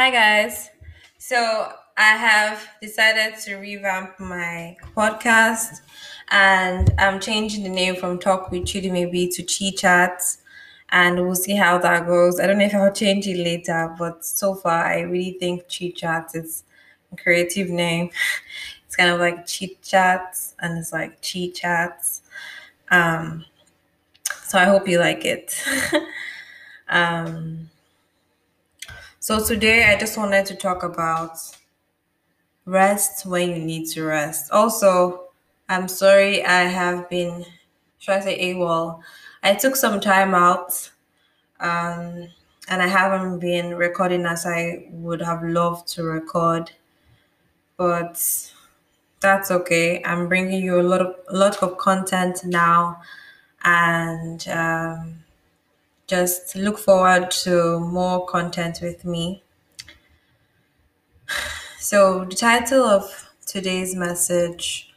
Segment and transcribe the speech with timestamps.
[0.00, 0.70] Hi, guys.
[1.18, 5.82] So, I have decided to revamp my podcast
[6.30, 10.38] and I'm changing the name from Talk with Chidi maybe to Chi Chats
[10.88, 12.40] and we'll see how that goes.
[12.40, 15.92] I don't know if I'll change it later, but so far, I really think Chi
[15.94, 16.64] Chats is
[17.12, 18.08] a creative name.
[18.86, 22.22] It's kind of like Chit Chats and it's like Chi Chats.
[22.90, 23.44] Um,
[24.44, 25.62] so, I hope you like it.
[26.88, 27.68] um,
[29.20, 31.38] so today I just wanted to talk about
[32.64, 34.50] rest when you need to rest.
[34.50, 35.24] Also,
[35.68, 37.44] I'm sorry I have been,
[37.98, 39.00] should I say AWOL?
[39.42, 40.90] I took some time out
[41.60, 42.28] um,
[42.68, 46.70] and I haven't been recording as I would have loved to record,
[47.76, 48.52] but
[49.20, 50.02] that's okay.
[50.02, 53.02] I'm bringing you a lot of a lot of content now,
[53.64, 55.24] and um,
[56.10, 59.44] just look forward to more content with me.
[61.78, 64.92] So, the title of today's message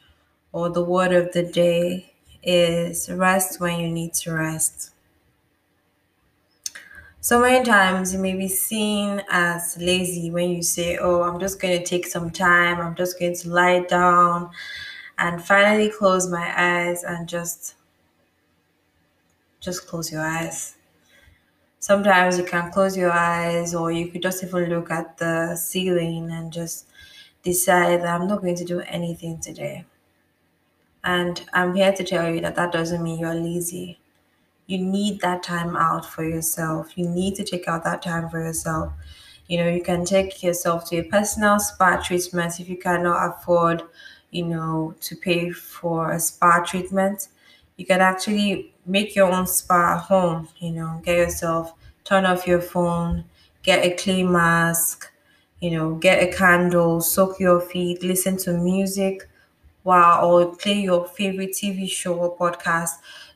[0.52, 2.12] or the word of the day
[2.42, 4.90] is rest when you need to rest.
[7.20, 11.60] So many times you may be seen as lazy when you say, Oh, I'm just
[11.60, 14.50] going to take some time, I'm just going to lie down
[15.16, 17.76] and finally close my eyes and just
[19.60, 20.73] just close your eyes.
[21.84, 26.30] Sometimes you can close your eyes or you could just even look at the ceiling
[26.30, 26.86] and just
[27.42, 29.84] decide that I'm not going to do anything today.
[31.04, 33.98] And I'm here to tell you that that doesn't mean you're lazy.
[34.66, 36.96] You need that time out for yourself.
[36.96, 38.90] You need to take out that time for yourself.
[39.46, 43.82] You know, you can take yourself to a personal spa treatment if you cannot afford,
[44.30, 47.28] you know, to pay for a spa treatment.
[47.76, 51.72] You can actually make your own spa home, you know, get yourself,
[52.04, 53.24] turn off your phone,
[53.62, 55.10] get a clay mask,
[55.60, 59.28] you know, get a candle, soak your feet, listen to music
[59.82, 62.92] while or play your favorite TV show or podcast.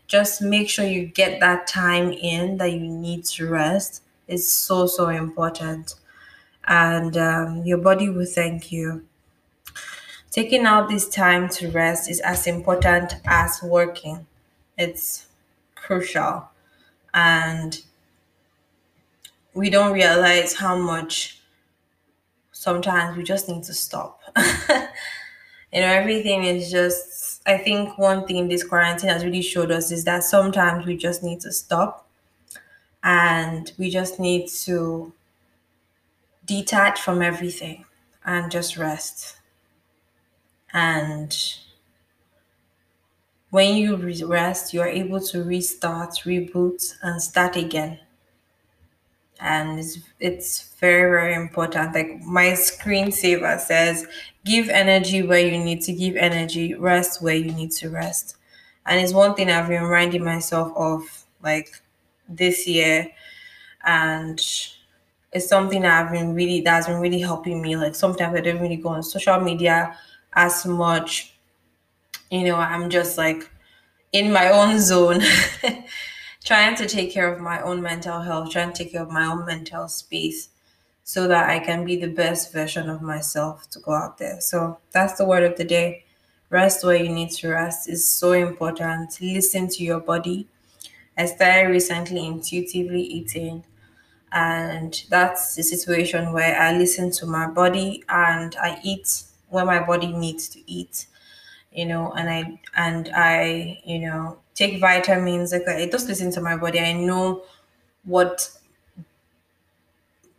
[0.07, 4.03] Just make sure you get that time in that you need to rest.
[4.27, 5.95] It's so, so important.
[6.67, 9.05] And um, your body will thank you.
[10.31, 14.27] Taking out this time to rest is as important as working,
[14.79, 15.27] it's
[15.89, 16.47] crucial.
[17.15, 17.81] And
[19.55, 21.41] we don't realize how much
[22.53, 24.21] sometimes we just need to stop.
[24.37, 29.91] you know, everything is just, I think one thing this quarantine has really showed us
[29.91, 32.07] is that sometimes we just need to stop
[33.03, 35.15] and we just need to
[36.45, 37.87] detach from everything
[38.27, 39.39] and just rest.
[40.75, 41.35] And
[43.51, 47.99] when you rest, you're able to restart, reboot, and start again.
[49.41, 51.95] And it's, it's very, very important.
[51.95, 54.07] Like my screensaver says,
[54.45, 58.37] give energy where you need to give energy, rest where you need to rest.
[58.85, 61.03] And it's one thing I've been reminding myself of
[61.43, 61.71] like
[62.29, 63.09] this year.
[63.85, 64.39] And
[65.33, 67.77] it's something I've been really that's been really helping me.
[67.77, 69.97] Like sometimes I don't really go on social media
[70.35, 71.38] as much.
[72.31, 73.51] You know, I'm just like
[74.13, 75.23] in my own zone,
[76.45, 79.27] trying to take care of my own mental health, trying to take care of my
[79.27, 80.49] own mental space
[81.05, 84.41] so that I can be the best version of myself to go out there.
[84.41, 86.05] So that's the word of the day.
[86.51, 89.19] Rest where you need to rest is so important.
[89.21, 90.49] Listen to your body.
[91.19, 93.65] I started recently intuitively eating
[94.33, 99.81] and that's the situation where I listen to my body and I eat when my
[99.85, 101.07] body needs to eat,
[101.73, 105.53] you know, and I and I, you know, take vitamins.
[105.53, 106.81] Like I just listen to my body.
[106.81, 107.43] I know
[108.05, 108.51] what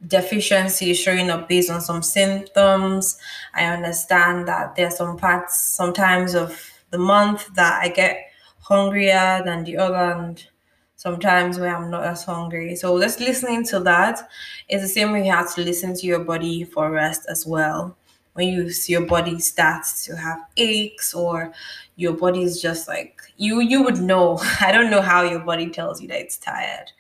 [0.08, 3.18] deficiency is showing up based on some symptoms.
[3.54, 9.42] I understand that there are some parts sometimes of the month that I get hungrier
[9.46, 10.44] than the other and
[10.96, 12.76] sometimes where I'm not as hungry.
[12.76, 14.30] So just listening to that
[14.68, 17.96] is the same way you have to listen to your body for rest as well.
[18.34, 21.52] When you see your body starts to have aches or
[21.96, 24.40] your body is just like you you would know.
[24.62, 26.92] I don't know how your body tells you that it's tired,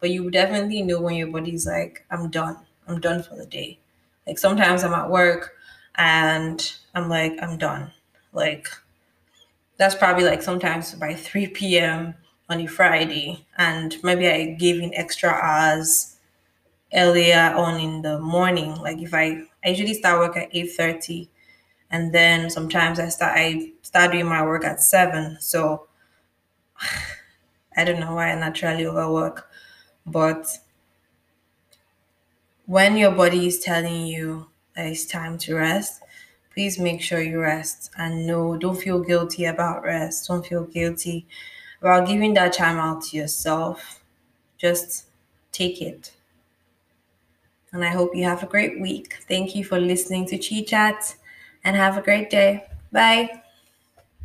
[0.00, 2.58] but you definitely know when your body's like, I'm done.
[2.88, 3.78] I'm done for the day.
[4.26, 5.54] Like sometimes I'm at work
[5.96, 7.92] and I'm like, I'm done.
[8.32, 8.68] Like
[9.76, 12.14] that's probably like sometimes by 3 p.m
[12.48, 16.15] on a Friday, and maybe I gave in extra hours
[16.94, 18.74] earlier on in the morning.
[18.76, 21.30] Like if I, I usually start work at eight thirty,
[21.90, 25.38] and then sometimes I start I start doing my work at seven.
[25.40, 25.88] So
[27.76, 29.48] I don't know why I naturally overwork,
[30.06, 30.46] but
[32.66, 36.02] when your body is telling you that it's time to rest,
[36.52, 40.28] please make sure you rest and no, don't feel guilty about rest.
[40.28, 41.26] Don't feel guilty
[41.80, 44.00] about giving that time out to yourself.
[44.58, 45.06] Just
[45.52, 46.15] take it.
[47.72, 49.18] And I hope you have a great week.
[49.28, 51.14] Thank you for listening to Chi Chat
[51.64, 52.66] and have a great day.
[52.92, 53.42] Bye.